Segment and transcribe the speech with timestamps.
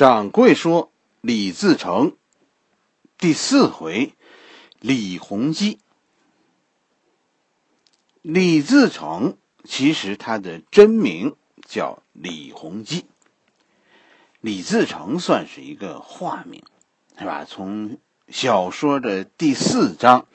[0.00, 2.16] 掌柜说：“李自成，
[3.18, 4.14] 第四回，
[4.80, 5.78] 李弘基。
[8.22, 11.36] 李自成其实他的真名
[11.68, 13.04] 叫李弘基。
[14.40, 16.62] 李自成算是一个化名，
[17.18, 17.44] 是吧？
[17.44, 17.98] 从
[18.28, 20.26] 小说的第四章，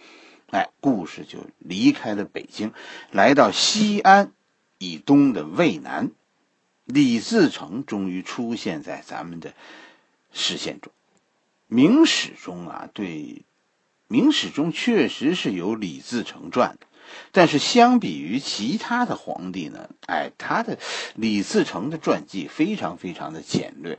[0.52, 2.72] 哎，故事就离开了北京，
[3.10, 4.32] 来到西安
[4.78, 6.12] 以东的渭南。”
[6.86, 9.54] 李自成终于出现在咱们的
[10.32, 10.94] 视线中。
[11.68, 13.42] 明史中啊，对，
[14.08, 16.86] 明史中确实是有《李自成传》的，
[17.32, 20.78] 但是相比于其他的皇帝呢，哎，他的
[21.16, 23.98] 李自成的传记非常非常的简略。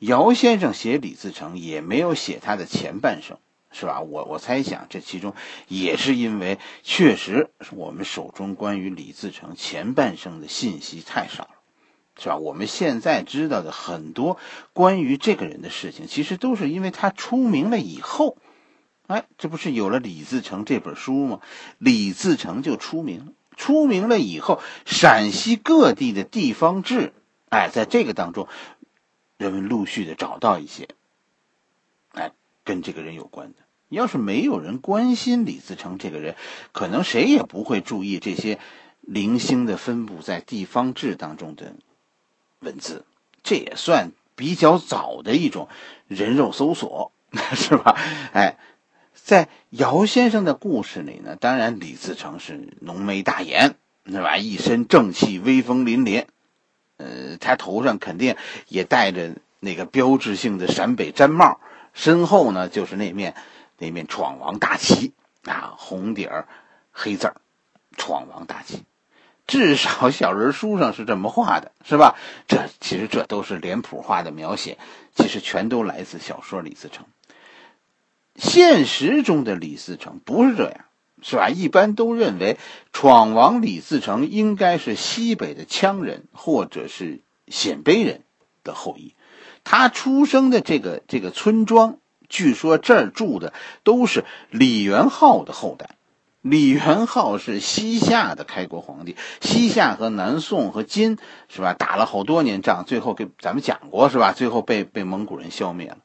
[0.00, 3.38] 姚先生写李自成也没有写他的前半生，
[3.70, 4.00] 是吧？
[4.00, 5.34] 我我猜想这其中
[5.68, 11.57] 也是因为确实我们手中关于李自成前半生的信息太少了。
[12.18, 12.36] 是吧？
[12.36, 14.38] 我们现在知道的很多
[14.72, 18.36] 关于这个人的事情，其实都是因为他出名了以后，
[19.06, 21.40] 哎，这不是有了李自成这本书吗？
[21.78, 23.32] 李自成就出名了。
[23.56, 27.12] 出名了以后，陕西各地的地方志，
[27.48, 28.46] 哎，在这个当中，
[29.36, 30.88] 人们陆续的找到一些，
[32.12, 33.56] 哎，跟这个人有关的。
[33.88, 36.36] 要是没有人关心李自成这个人，
[36.72, 38.60] 可能谁也不会注意这些
[39.00, 41.74] 零星的分布在地方志当中的。
[42.60, 43.04] 文字，
[43.42, 45.68] 这也算比较早的一种
[46.06, 47.12] 人肉搜索，
[47.54, 47.96] 是吧？
[48.32, 48.56] 哎，
[49.14, 54.36] 在姚先生的故事里呢，当然李自成是浓眉大眼，是吧？
[54.36, 56.26] 一身正气，威风凛凛。
[56.96, 58.34] 呃，他头上肯定
[58.66, 61.60] 也戴着那个标志性的陕北毡帽，
[61.94, 63.36] 身后呢就是那面
[63.78, 65.12] 那面闯王大旗
[65.44, 66.48] 啊，红底儿
[66.90, 67.36] 黑字儿，
[67.96, 68.82] 闯王大旗。
[69.48, 72.14] 至少小人书上是这么画的，是吧？
[72.46, 74.78] 这其实这都是脸谱化的描写，
[75.16, 77.06] 其实全都来自小说李自成。
[78.36, 80.84] 现实中的李自成不是这样，
[81.22, 81.48] 是吧？
[81.48, 82.58] 一般都认为
[82.92, 88.20] 闯王李自成应该是西北的羌人或者是鲜卑人
[88.62, 89.14] 的后裔。
[89.64, 91.96] 他出生的这个这个村庄，
[92.28, 95.96] 据说这儿住的都是李元昊的后代。
[96.50, 104.32] 李元昊是西夏的开国皇帝，西夏和南宋和金是吧，打了好多年仗，最后给咱们讲过是吧？
[104.32, 105.98] 最后被被蒙古人消灭了，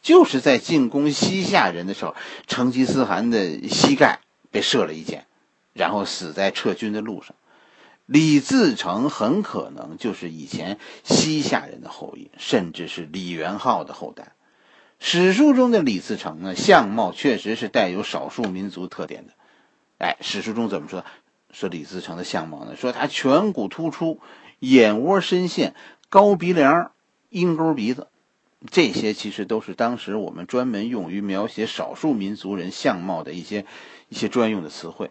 [0.00, 2.14] 就是在进攻西夏人的时候，
[2.46, 5.26] 成吉思汗的膝盖被射了一箭，
[5.74, 7.34] 然后死在撤军的路上。
[8.06, 14.32] 李自成很可能就是以前西夏人的后裔，甚至是李元昊的后代。
[14.98, 19.34] 史书中的李自成呢，相貌确实是带有少数民族特点的。
[20.00, 21.04] 哎，史书中怎么说？
[21.52, 22.74] 说李自成的相貌呢？
[22.74, 24.18] 说他颧骨突出，
[24.60, 25.74] 眼窝深陷，
[26.08, 26.92] 高鼻梁，
[27.28, 28.08] 鹰钩鼻子，
[28.70, 33.66] 这些其实都是当时我们专门用于描写少数民族人相貌的一些
[34.08, 35.10] 一些专用的词汇。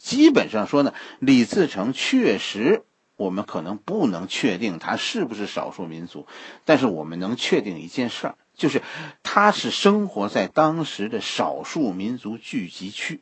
[0.00, 2.84] 基本上说呢，李自成确实，
[3.16, 6.26] 我们可能不能确定他是不是少数民族，
[6.64, 8.80] 但是我们能确定一件事儿，就是
[9.22, 13.20] 他是生活在当时的少数民族聚集区。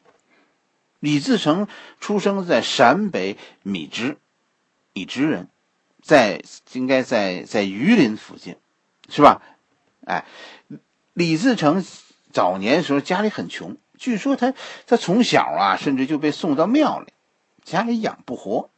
[1.01, 1.67] 李自成
[1.99, 4.19] 出生在陕北米脂，
[4.93, 5.49] 米脂人，
[6.03, 8.57] 在应该在在榆林附近，
[9.09, 9.43] 是吧？
[10.07, 10.25] 哎，
[11.15, 11.85] 李自成
[12.31, 14.53] 早年时候家里很穷，据说他
[14.87, 17.13] 他从小啊，甚至就被送到庙里，
[17.65, 18.71] 家里养不活，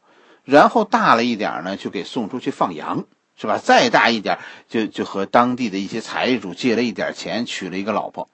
[0.43, 3.05] 然后大了一点呢，就给送出去放羊，
[3.35, 3.57] 是吧？
[3.57, 8.29] 再大一点，就就和当地的一些财主借了一点钱，娶了一个老婆，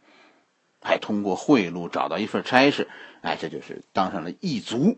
[0.81, 2.87] 还通过贿赂找到一份差事。
[3.21, 4.97] 哎，这就是当上了异族。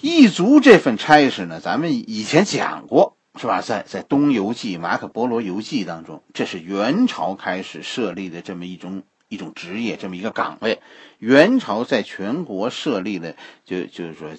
[0.00, 3.62] 异族这份差事呢，咱们以前讲过，是吧？
[3.62, 10.80] 在在《东游记》《马可波罗游记》当中，这是元朝开始设立的这么一种一种职业，这么一个岗位。
[11.18, 14.30] 元朝在全国设立的，就就是说，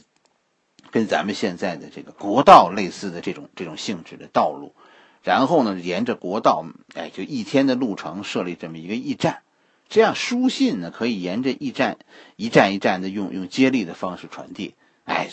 [0.91, 4.75] 跟咱们现在的这个国道类似的这种这种性质的道路，
[5.23, 9.43] 然后呢，沿着国道，哎，就一天的路程设立这么一个驿站。
[9.89, 11.97] 这样书信呢，可以沿着驿站
[12.35, 15.29] 一站一站的用用接力的方式传递，哎，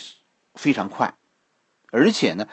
[0.53, 1.15] 非常快，
[1.89, 2.47] 而且呢，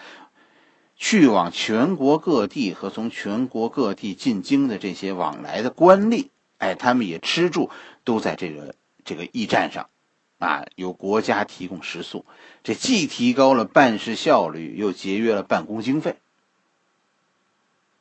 [0.97, 7.69] 去往全国各地和从全国各地进京的这些往来的官吏，哎，他们也吃住
[8.05, 8.75] 都在这个
[9.05, 9.91] 这个驿站上，
[10.39, 12.25] 啊，由国家提供食宿，
[12.63, 16.17] 这既提高了办事效率，又节约了办公经费。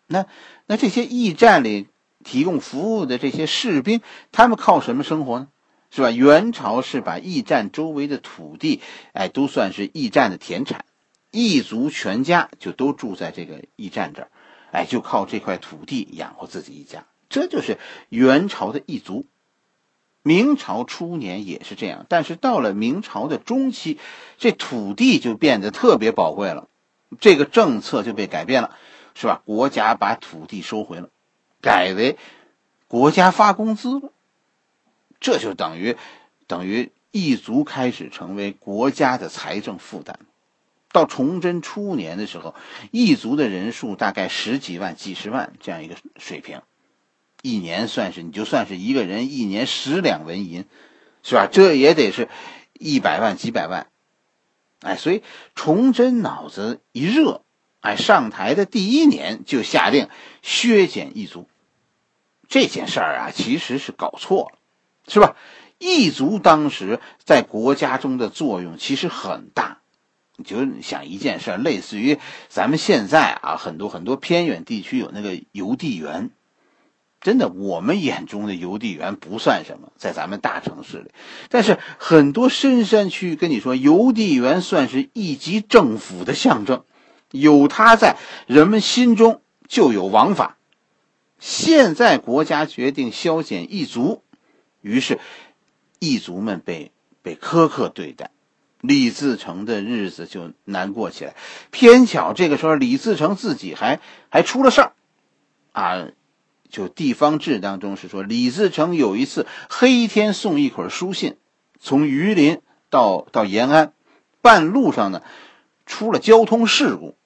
[0.05, 0.27] 那
[0.65, 1.87] 那这些驿站里。
[2.27, 4.01] 提供服务的这些士兵，
[4.33, 5.47] 他们靠什么生活呢？
[5.89, 6.11] 是吧？
[6.11, 8.81] 元朝是把驿站周围的土地，
[9.13, 10.83] 哎，都算是驿站的田产，
[11.31, 14.29] 驿族全家就都住在这个驿站这儿。
[14.71, 17.05] 哎，就靠这块土地养活自己一家。
[17.29, 17.77] 这就是
[18.09, 19.25] 元朝的一族。
[20.23, 23.97] 明朝初年也是这样，但是到了明朝的中期，
[24.37, 26.67] 这土地就变得特别宝贵了，
[27.21, 28.75] 这个政策就被改变了，
[29.15, 29.41] 是吧？
[29.45, 31.09] 国家把土地收回了，
[31.61, 32.17] 改为
[32.87, 34.11] 国家发工资了，
[35.19, 35.97] 这就等于
[36.47, 40.19] 等于异族开始成为国家的财政负担。
[40.91, 42.55] 到崇祯初年的时候，
[42.91, 46.61] 异族的人数大概十几万、几十万这样一个水平。
[47.43, 50.65] 一年算是你就算是一个人一年十两纹银，
[51.23, 51.47] 是吧？
[51.51, 52.29] 这也得是
[52.73, 53.87] 一百万几百万，
[54.81, 55.21] 哎，所以
[55.53, 57.43] 崇祯脑子一热，
[57.87, 60.09] 哎，上台的第一年就下令
[60.41, 61.47] 削减异族。
[62.49, 64.59] 这件事儿啊，其实是搞错了，
[65.07, 65.37] 是吧？
[65.79, 69.77] 异族当时在国家中的作用其实很大，
[70.35, 72.17] 你就想一件事儿，类似于
[72.49, 76.31] 咱们现在啊，很多很多偏远地区有那个邮递员。
[77.21, 81.11] 真的，我们眼中的邮递员不算什么，在咱们大城市里，
[81.47, 86.83] 但是很多深山区跟你说，邮递员算是一级政府的象征，
[87.31, 90.57] 有他在，人们心中就有王法。
[91.39, 94.23] 现在国家决定削减异族，
[94.81, 95.19] 于是
[95.99, 96.91] 异族们被
[97.21, 98.31] 被苛刻对待，
[98.81, 101.35] 李自成的日子就难过起来。
[101.71, 104.93] 偏巧这个时候，李自成自己还还出了事儿，
[105.73, 106.07] 啊。
[106.69, 111.37] 就地方志当中是说，李自成有一次黑天送一捆书信，
[111.79, 113.93] 从榆林到到延安，
[114.41, 115.23] 半路上呢
[115.85, 117.16] 出了交通事故，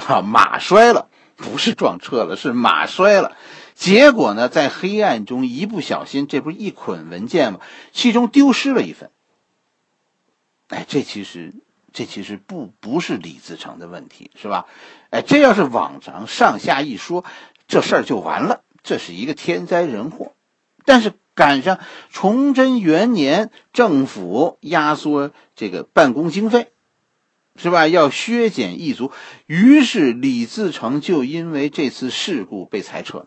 [0.08, 3.36] 啊马摔了，不是撞车了，是马摔了。
[3.74, 7.60] 结果呢，在黑暗中一不小心，这不是一捆文件吗？
[7.92, 9.10] 其中丢失了一份。
[10.68, 11.54] 哎，这其实
[11.92, 14.66] 这其实不不是李自成的问题，是吧？
[15.10, 17.24] 哎，这要是往常上下一说，
[17.68, 18.62] 这事儿就完了。
[18.82, 20.32] 这是一个天灾人祸，
[20.84, 21.80] 但是赶上
[22.10, 26.72] 崇祯元年，政府压缩这个办公经费，
[27.56, 27.88] 是吧？
[27.88, 29.12] 要削减异族，
[29.46, 33.26] 于是李自成就因为这次事故被裁撤了。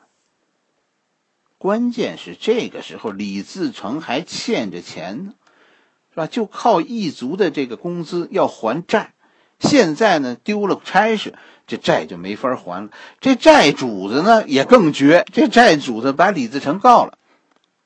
[1.58, 5.34] 关键是这个时候李自成还欠着钱呢，
[6.12, 6.28] 是吧？
[6.28, 9.14] 就靠异族的这个工资要还债，
[9.60, 11.36] 现在呢丢了差事。
[11.66, 12.90] 这债就没法还了。
[13.22, 17.18] 这债主子呢也更绝，这债主子把李自成告了，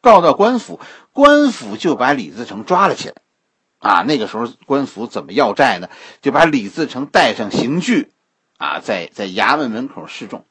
[0.01, 0.79] 告到官府，
[1.11, 3.15] 官府就把李自成抓了起来。
[3.79, 5.89] 啊，那个时候官府怎么要债呢？
[6.21, 8.11] 就把李自成带上刑具，
[8.57, 10.45] 啊，在在衙门门口示众，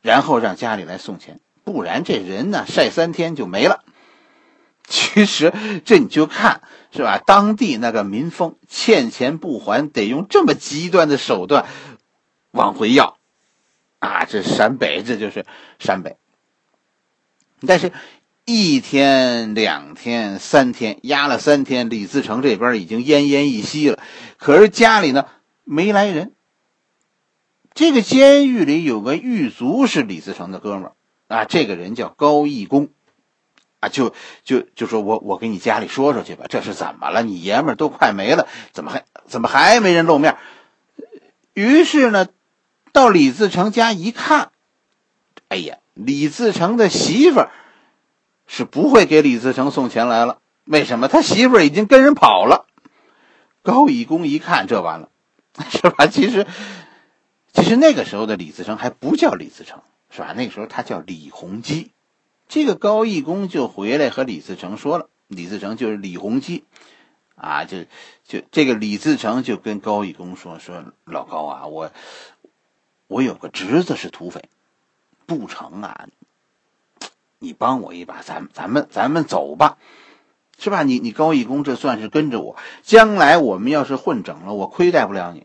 [0.00, 3.84] 然后让家里来送钱，不然这人呢晒三天就没了。
[4.86, 5.52] 其实
[5.84, 7.18] 这你就看是吧？
[7.24, 11.66] 当地那个民风，欠钱不还，得用这么极端的手段。
[12.50, 13.16] 往回要，
[13.98, 15.46] 啊，这陕北，这就是
[15.78, 16.18] 陕北。
[17.66, 17.92] 但是，
[18.44, 23.98] 一天、两天、三天，压了三天，李自成这边已经奄奄一息了。
[24.36, 25.26] 可是家里呢，
[25.64, 26.32] 没来人。
[27.74, 30.92] 这个监狱里有个狱卒是李自成的哥们儿
[31.28, 32.88] 啊，这个人叫高义公，
[33.80, 37.22] 啊，就就就说我我给你家里说说去吧，这是怎么了？
[37.22, 40.36] 你爷们都快没了，怎么还怎么还没人露面？
[41.54, 42.28] 于是呢。
[42.94, 44.50] 到李自成家一看，
[45.48, 47.50] 哎呀，李自成的媳妇儿
[48.54, 50.42] 是不会给李自成送钱来了。
[50.66, 51.08] 为什么？
[51.08, 52.66] 他媳妇儿已经跟人跑了。
[53.62, 55.08] 高义公一看，这完了，
[55.72, 56.06] 是吧？
[56.06, 56.46] 其实，
[57.54, 59.80] 其实那个时候的李自成还不叫李自成，
[60.10, 60.34] 是吧？
[60.36, 61.92] 那个时候他叫李弘基。
[62.46, 66.64] 这个高义公就回来和李自成说了，李自成就是李弘基，
[67.34, 67.84] 啊，就
[68.26, 71.90] 就这个李自成就跟高义公说说，老高啊，我。
[73.08, 74.48] 我有个侄子是土匪，
[75.26, 76.08] 不成啊！
[77.42, 79.76] 你帮我一把，咱咱们咱们走吧，
[80.58, 80.84] 是吧？
[80.84, 85.44] 你你高义公这算是跟着我，将来我们要是混整了，我亏待不了你。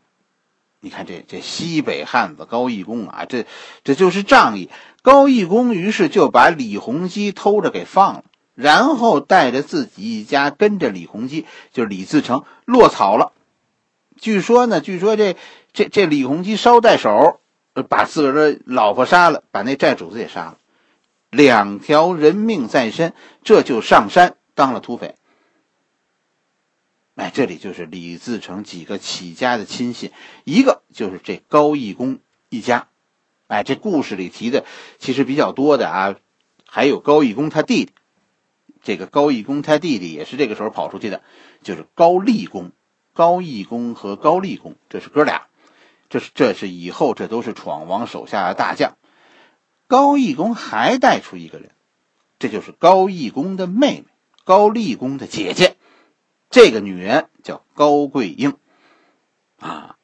[0.80, 3.48] 你看这这西北汉子高义公啊，这
[3.84, 4.70] 这就是仗义。
[5.02, 8.24] 高义公于是就把李弘基偷着给放了，
[8.54, 13.32] 然后带着自己一家跟着李弘基，就是李自成落草了。
[14.20, 15.36] 据说呢，据说这
[15.74, 17.40] 这这李弘基捎带手。
[17.88, 20.58] 把自个儿的老婆杀了，把那债主子也杀了，
[21.30, 25.16] 两条人命在身，这就上山当了土匪。
[27.16, 30.12] 哎，这里就是李自成几个起家的亲信，
[30.44, 32.20] 一个就是这高义公
[32.50, 32.88] 一家。
[33.48, 34.66] 哎，这故事里提的
[35.00, 36.16] 其实比较多的啊，
[36.66, 37.92] 还有高义公他弟弟。
[38.84, 41.24] 这个高义公他弟弟也是这个时候跑出去的，
[41.64, 42.72] 就是高立公。
[43.14, 45.48] 高义公和高立公这是哥俩。
[46.10, 48.96] 这是这是以后这都是闯王手下的大将。
[49.88, 51.72] 高义公还带出一个人，
[52.40, 54.06] 这就是高义公的妹妹，
[54.44, 55.78] 高丽公的姐姐。
[56.50, 58.58] 这个女人叫高桂英，
[59.60, 59.96] 啊，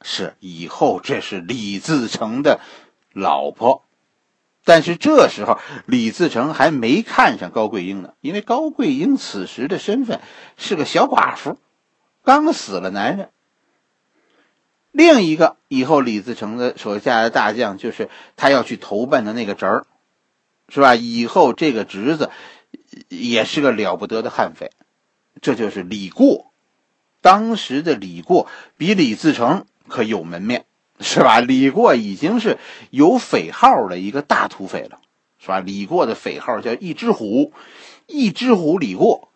[0.00, 2.60] 是以后这是李自成的
[3.12, 3.84] 老婆。
[4.64, 10.20] 但是这时候李自成还没看上高桂英呢，因为高桂英此时的身份
[10.56, 11.58] 是个小寡妇，
[12.22, 13.30] 刚死了男人。
[14.92, 19.86] 另一个以后李自成的手下的大将，就是他要去投奔的那个侄儿，
[20.68, 20.94] 是吧？
[20.94, 22.30] 以后这个侄子
[23.08, 24.70] 也是个了不得的悍匪，
[25.40, 26.52] 这就是李过。
[27.22, 28.46] 当时的李过
[28.76, 30.66] 比李自成可有门面，
[31.00, 31.40] 是吧？
[31.40, 32.58] 李过已经是
[32.90, 35.00] 有匪号的一个大土匪了，
[35.38, 35.58] 是吧？
[35.60, 37.54] 李过的匪号叫一只虎，
[38.06, 39.30] 一只虎李过。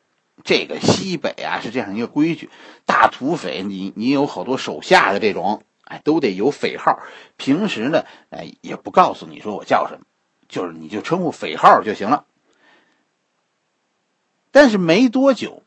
[0.45, 2.51] 这个西北啊是这样一个规矩，
[2.85, 7.01] 大土匪你你有好多手下的这种，哎，都得有匪号。
[7.37, 10.05] 平时呢，哎，也不告诉你说我叫什么，
[10.49, 12.25] 就是你就称呼匪号就行了。
[14.53, 15.63] 但是没多久，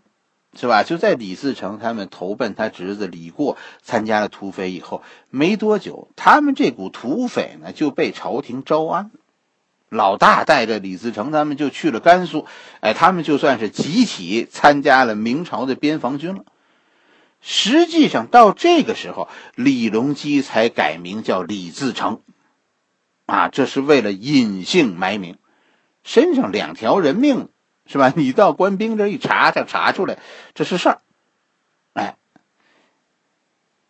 [0.56, 0.84] 是吧？
[0.84, 9.12] 就在李自成他们投奔他侄子李过参加了土匪以后，没多久，他们这股土匪呢就被朝廷招安了。
[9.89, 12.46] 老大带着李自成他们就去了甘肃，
[12.79, 16.46] 哎，他们就算是集体参加了明朝的边防军了。
[17.41, 22.22] 实际上到这个时候，李隆基才改名叫李自成，
[23.25, 25.38] 啊，这是为了隐姓埋名，
[26.03, 27.50] 身上两条人命，
[27.86, 28.13] 是吧？
[28.15, 30.19] 你到官兵这一查，他查出来
[30.53, 31.01] 这是事儿，
[31.93, 32.17] 哎，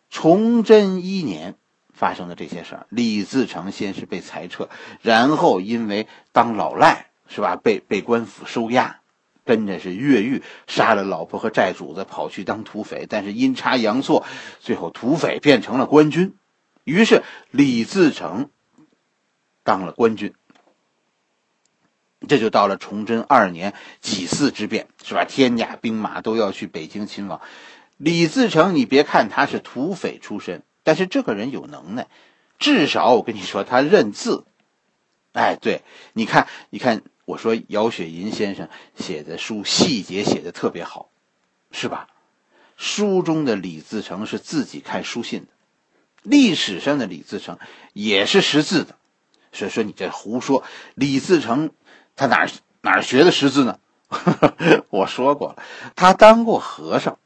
[0.08, 1.56] 崇祯一年。
[2.00, 4.70] 发生的这些事儿，李自成先是被裁撤，
[5.02, 9.00] 然后因为当老赖是吧，被被官府收押，
[9.44, 13.04] 跟着是越狱，杀了老婆和债主子，跑去当土匪。
[13.06, 14.24] 但是阴差阳错，
[14.60, 16.34] 最后土匪变成了官军，
[16.84, 18.48] 于是李自成
[19.62, 20.32] 当了官军。
[22.26, 25.26] 这就到了崇祯二年己巳之变，是吧？
[25.28, 27.42] 天下兵马都要去北京勤王，
[27.98, 30.62] 李自成，你别看他是土匪出身。
[30.82, 32.08] 但是这个人有能耐，
[32.58, 34.44] 至少我跟你说，他认字。
[35.32, 35.82] 哎，对，
[36.12, 41.08] 你看，你看，我说姚雪银先生写的书细节写的特别好，
[41.70, 42.08] 是吧？
[42.76, 45.48] 书中的李自成是自己看书信的，
[46.24, 47.58] 历史上的李自成
[47.92, 48.96] 也是识字的，
[49.52, 50.64] 所以说你这胡说。
[50.96, 51.70] 李自成
[52.16, 52.48] 他哪
[52.80, 53.78] 哪学的识字呢？
[54.90, 55.62] 我说过了，
[55.94, 57.19] 他当过和尚。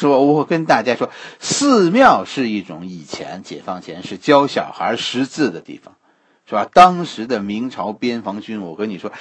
[0.00, 0.24] 说？
[0.24, 5.94] 我跟大家说，寺庙是一种以前解放前是教小孩识字的地方，
[6.46, 6.68] 是吧？
[6.72, 9.12] 当时的明朝边防军，我跟你说，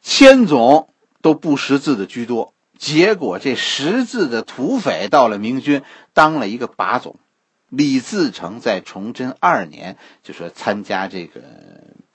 [0.00, 0.88] 千总
[1.20, 2.54] 都不识字的居多。
[2.78, 5.82] 结果这识字的土匪到了明军，
[6.12, 7.16] 当了一个把总。
[7.68, 11.40] 李自成在崇祯二年就说参加这个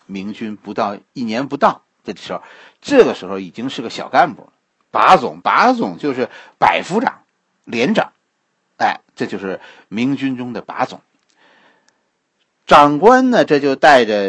[0.05, 2.41] 明军不到一年不到的时候，
[2.79, 4.53] 这个时候已经是个小干部了，
[4.91, 7.20] 把总，把总就是百夫长。
[7.65, 8.13] 连长，
[8.77, 11.01] 哎，这就是明军中的把总。
[12.65, 14.23] 长官呢，这就带着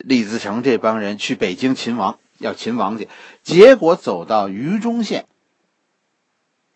[0.00, 3.08] 李自成这帮人去北京勤王，要勤王去。
[3.42, 5.26] 结果走到榆中县，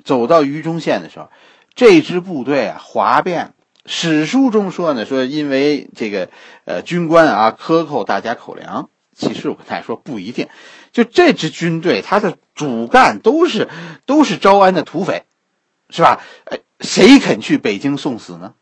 [0.04, 1.30] 走到榆中县的时候，
[1.74, 3.54] 这支部队啊哗变。
[3.86, 6.28] 史书中说呢，说因为这个
[6.64, 8.88] 呃军官啊克扣大家口粮。
[9.16, 10.48] 其实我跟大家说不一定，
[10.92, 13.68] 就这支军队，他的主干都是
[14.06, 15.24] 都是招安的土匪。
[15.90, 16.20] 是吧？
[16.44, 18.54] 哎，谁肯去北京送死呢？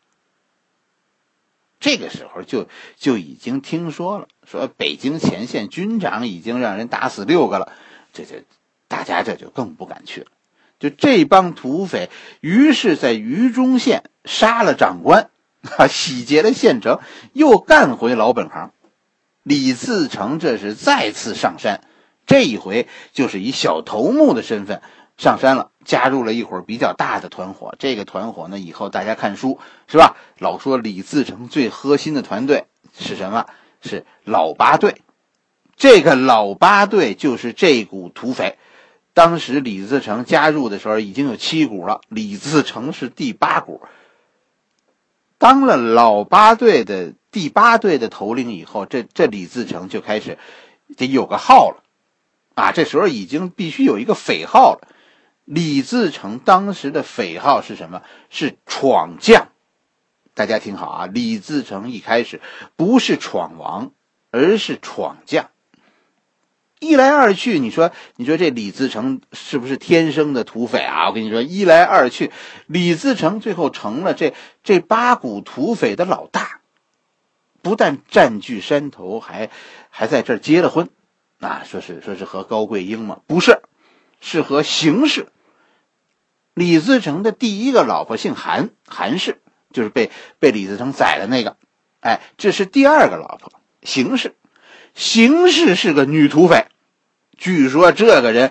[1.81, 2.67] 这个时候就
[2.97, 7.73] 就已经听说了，说北京前线军长已经让人打死六个了，
[8.13, 8.43] 这这
[8.89, 10.27] 大家这就更不敢去了。
[10.81, 15.31] 就这帮土匪，于是在榆中县杀了长官，
[15.77, 16.99] 啊， 洗劫了县城，
[17.33, 18.73] 又干回老本行。
[19.45, 21.81] 李自成这是再次上山，
[22.27, 24.83] 这一回就是以小头目的身份。
[25.19, 27.75] 上山了，加入了一伙比较大的团伙。
[27.81, 29.59] 这个团伙呢，以后大家看书
[29.89, 30.17] 是吧？
[30.39, 33.47] 老说李自成最核心的团队是什么？
[33.83, 35.03] 是老八队。
[35.77, 38.59] 这个老八队就是这股土匪。
[39.13, 43.83] 当时李自成加入的时候已经有七股了，李自成是第八股。
[45.39, 50.39] 当了老八队的第八队的头领以后，这这李自成就开始
[50.97, 51.83] 得有个号了
[52.55, 52.71] 啊！
[52.71, 54.89] 这时候已经必须有一个匪号了。
[55.49, 58.03] 李自成当时的匪号是什么？
[58.29, 59.49] 是闯将。
[60.35, 61.07] 大家听好啊！
[61.07, 62.43] 李自成一开始
[62.77, 63.93] 不是闯王，
[64.31, 65.49] 而是闯将。
[66.81, 71.09] 一来二去，你说，你说这李自成是不是天生的土匪啊？
[71.09, 72.31] 我跟你说，一来二去，
[72.67, 76.61] 李自成最后成了这这八股土匪的老大，
[77.63, 79.49] 不但占据山头，还
[79.89, 80.91] 还在这儿结了婚，
[81.41, 83.63] 啊，说是说是和高贵英嘛，不是，
[84.21, 85.27] 是和邢氏。
[86.59, 89.41] 李自成的第一个老婆姓韩，韩氏
[89.73, 91.57] 就是被被李自成宰的那个，
[92.01, 94.35] 哎，这是第二个老婆邢氏。
[94.95, 96.67] 邢氏是个女土匪，
[97.37, 98.51] 据说这个人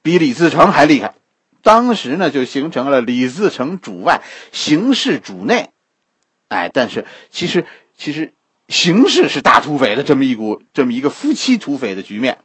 [0.00, 1.14] 比李自成还厉害。
[1.60, 5.70] 当时呢，就形成了李自成主外，邢氏主内。
[6.48, 7.66] 哎，但是其实
[7.96, 8.32] 其实
[8.68, 12.38] 邢氏是大土匪的这么一股这么一个夫妻土匪的局面。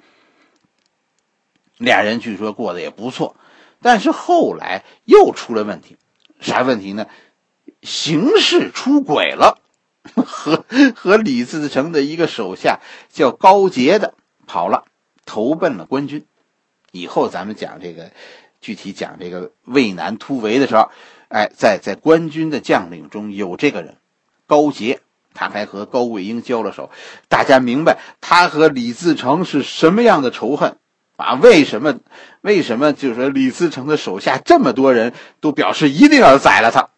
[1.78, 3.36] 俩人据说过得也不错，
[3.88, 5.96] 但是后来又出了问题，
[6.42, 7.08] 啥问题呢？
[7.82, 9.60] 形势出轨了。
[10.26, 14.14] 和和李自成的一个手下叫高杰的
[14.46, 14.84] 跑了，
[15.26, 16.26] 投奔了官军。
[16.92, 18.12] 以后咱们讲这个，
[18.60, 20.90] 具体讲这个渭南突围的时候，
[21.30, 23.96] 哎，在在官军的将领中有这个人，
[24.48, 25.00] 高杰，
[25.34, 26.90] 他还和高桂英交了手。
[27.30, 30.78] 大家明白他和李自成是什么样的仇恨
[31.18, 31.34] 啊？
[31.34, 32.00] 为什么？
[32.40, 32.94] 为什么？
[32.94, 36.90] 就是说李自成的手下这么多人都表示一定要宰了他。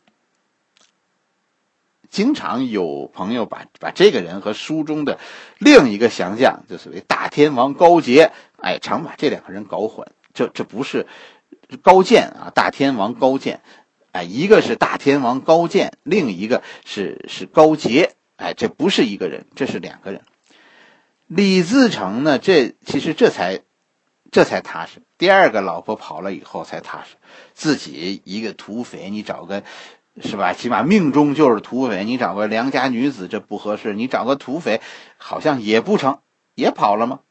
[2.12, 5.20] 经常有朋友把把这个人和书中的
[5.60, 10.08] 另一个降将，就所谓大天王高杰，哎，常把这两个人搞混。
[10.34, 11.06] 这这不是
[11.82, 13.62] 高渐啊，大天王高渐，
[14.12, 20.22] 哎，一个是大天王高渐，另一个是是高杰，哎，这不是一个人，这是两个人。
[21.28, 23.62] 李自成呢，这其实这才
[24.32, 25.02] 这才踏实。
[25.18, 27.16] 第二个老婆跑了以后才踏实，
[27.54, 29.64] 自己一个土匪，你找个。
[30.22, 30.52] 是吧？
[30.52, 34.82] 起码命中就是土匪，你找个良家女子这不合适，你找个土匪
[35.18, 36.20] 好像也不成，
[36.56, 37.22] 也跑了吗？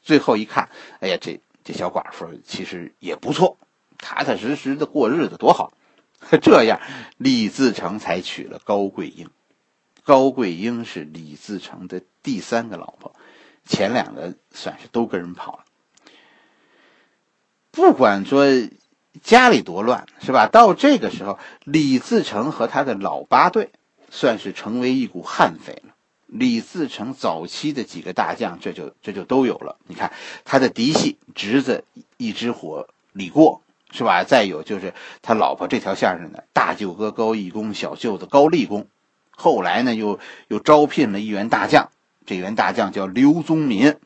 [0.00, 0.68] 最后一看，
[1.00, 3.56] 哎呀，这这小寡妇其实也不错，
[3.98, 5.72] 踏踏实实的过日子多好。
[6.40, 6.80] 这样，
[7.16, 9.28] 李自成才娶了高桂英。
[10.04, 13.12] 高桂英是李自成的第三个老婆，
[13.64, 15.64] 前两个算是都跟人跑了。
[17.76, 18.44] 不管说。
[19.22, 20.46] 家里多乱是吧？
[20.46, 23.70] 到这个时候，李自成和他的老八队
[24.10, 25.94] 算是成为一股悍匪了。
[26.26, 29.78] 李自成早期的几个大将，这就这就都有了。
[29.86, 30.12] 你看
[30.44, 31.84] 他的嫡系侄子
[32.18, 34.22] 一支火李过是吧？
[34.22, 38.86] 再有就是他老婆这条线上的大舅哥高义公、小舅子高立功。
[39.30, 41.88] 后来呢，又又招聘了一员大将，
[42.26, 43.96] 这员大将叫刘宗民。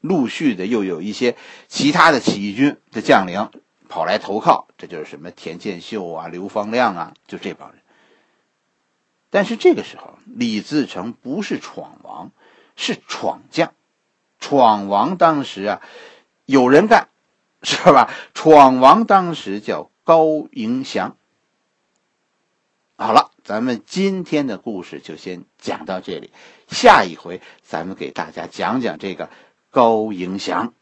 [0.00, 1.36] 陆续的又有一些
[1.68, 3.50] 其他的起义军的将领。
[3.90, 7.78] 跑来投靠，这就是什么田建秀啊、刘方亮啊，就这帮人。
[9.30, 12.30] 但是这个时候，李自成不是闯王，
[12.76, 13.72] 是闯将。
[14.38, 15.80] 闯王当时啊，
[16.44, 17.08] 有人干，
[17.62, 18.12] 是吧？
[18.34, 21.16] 闯王当时叫高迎祥。
[22.96, 26.30] 好了，咱们今天的故事就先讲到这里，
[26.68, 29.30] 下一回咱们给大家讲讲这个
[29.70, 30.72] 高迎祥。